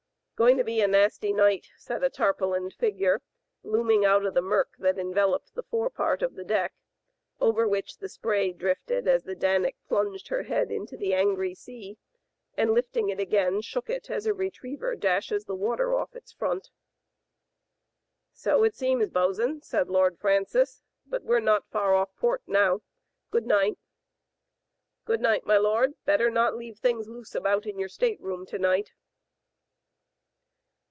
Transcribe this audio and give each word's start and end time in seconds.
"Going 0.41 0.57
to 0.57 0.63
be 0.63 0.81
a 0.81 0.87
nasty 0.87 1.33
night, 1.33 1.67
said 1.77 2.03
a 2.03 2.09
tarpaulined 2.09 2.73
figure, 2.73 3.21
looming 3.61 4.03
out 4.03 4.25
of 4.25 4.33
the 4.33 4.41
murk 4.41 4.73
that 4.79 4.97
enveloped 4.97 5.53
the 5.53 5.61
fore 5.61 5.91
part 5.91 6.23
of 6.23 6.33
the 6.33 6.43
deck, 6.43 6.73
over 7.39 7.67
which 7.67 7.99
the 7.99 8.09
spray 8.09 8.51
drifted 8.51 9.07
as 9.07 9.23
the 9.23 9.35
Danic 9.35 9.75
plunged 9.87 10.29
her 10.29 10.41
head 10.41 10.71
into 10.71 10.97
the 10.97 11.13
angry 11.13 11.53
sea, 11.53 11.95
and 12.57 12.71
lifting 12.73 13.09
it 13.09 13.19
again 13.19 13.61
shook 13.61 13.87
it 13.87 14.09
as 14.09 14.25
a 14.25 14.33
re 14.33 14.49
triever 14.49 14.99
dashes 14.99 15.45
the 15.45 15.53
water 15.53 15.93
off 15.93 16.15
its 16.15 16.31
front. 16.31 16.71
"So 18.33 18.63
it 18.63 18.75
seems, 18.75 19.09
bos*n, 19.09 19.61
said 19.61 19.89
Lord 19.89 20.17
Francis. 20.17 20.81
"But 21.05 21.21
we're 21.21 21.39
not 21.39 21.69
far 21.69 21.93
off 21.93 22.15
port 22.15 22.41
now. 22.47 22.81
Good 23.29 23.45
night.*' 23.45 23.77
"Good 25.05 25.21
night, 25.21 25.45
my 25.45 25.57
lord. 25.57 25.93
Better 26.05 26.31
not 26.31 26.57
leave 26.57 26.79
things 26.79 27.07
loose 27.07 27.35
about 27.35 27.67
in 27.67 27.77
your 27.77 27.89
stateroom 27.89 28.47
to 28.47 28.57
night. 28.57 28.91